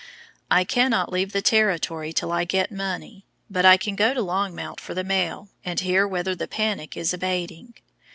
[0.49, 4.79] I cannot leave the Territory till I get money, but I can go to Longmount
[4.79, 7.75] for the mail and hear whether the panic is abating.